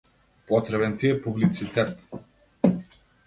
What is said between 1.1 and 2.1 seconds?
е публицитет.